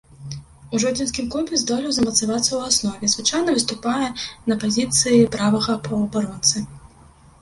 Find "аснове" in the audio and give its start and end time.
2.71-3.11